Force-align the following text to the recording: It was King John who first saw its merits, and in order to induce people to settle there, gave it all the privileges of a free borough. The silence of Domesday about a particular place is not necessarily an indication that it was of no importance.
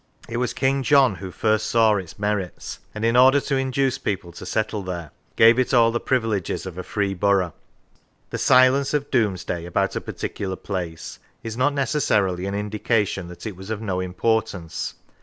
It 0.27 0.37
was 0.37 0.51
King 0.51 0.81
John 0.81 1.13
who 1.17 1.29
first 1.29 1.67
saw 1.67 1.95
its 1.97 2.17
merits, 2.17 2.79
and 2.95 3.05
in 3.05 3.15
order 3.15 3.39
to 3.41 3.55
induce 3.55 3.99
people 3.99 4.31
to 4.31 4.47
settle 4.47 4.81
there, 4.81 5.11
gave 5.35 5.59
it 5.59 5.75
all 5.75 5.91
the 5.91 5.99
privileges 5.99 6.65
of 6.65 6.75
a 6.79 6.83
free 6.83 7.13
borough. 7.13 7.53
The 8.31 8.39
silence 8.39 8.95
of 8.95 9.11
Domesday 9.11 9.63
about 9.63 9.95
a 9.95 10.01
particular 10.01 10.55
place 10.55 11.19
is 11.43 11.55
not 11.55 11.73
necessarily 11.75 12.47
an 12.47 12.55
indication 12.55 13.27
that 13.27 13.45
it 13.45 13.55
was 13.55 13.69
of 13.69 13.79
no 13.79 13.99
importance. 13.99 14.95